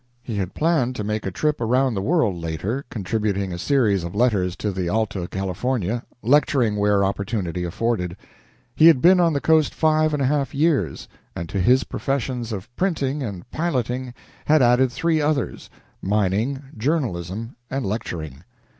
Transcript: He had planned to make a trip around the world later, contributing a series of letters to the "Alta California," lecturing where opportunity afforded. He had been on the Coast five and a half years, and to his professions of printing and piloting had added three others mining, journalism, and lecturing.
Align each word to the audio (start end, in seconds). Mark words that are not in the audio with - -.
He 0.23 0.37
had 0.37 0.55
planned 0.55 0.95
to 0.95 1.03
make 1.03 1.27
a 1.27 1.31
trip 1.31 1.61
around 1.61 1.93
the 1.93 2.01
world 2.01 2.35
later, 2.35 2.83
contributing 2.89 3.53
a 3.53 3.59
series 3.59 4.03
of 4.03 4.15
letters 4.15 4.55
to 4.55 4.71
the 4.71 4.89
"Alta 4.89 5.27
California," 5.27 6.01
lecturing 6.23 6.75
where 6.77 7.03
opportunity 7.05 7.63
afforded. 7.63 8.17
He 8.75 8.87
had 8.87 8.99
been 8.99 9.19
on 9.19 9.33
the 9.33 9.39
Coast 9.39 9.75
five 9.75 10.15
and 10.15 10.23
a 10.23 10.25
half 10.25 10.55
years, 10.55 11.07
and 11.35 11.47
to 11.49 11.59
his 11.59 11.83
professions 11.83 12.51
of 12.51 12.75
printing 12.75 13.21
and 13.21 13.47
piloting 13.51 14.15
had 14.45 14.63
added 14.63 14.91
three 14.91 15.21
others 15.21 15.69
mining, 16.01 16.63
journalism, 16.75 17.55
and 17.69 17.85
lecturing. 17.85 18.43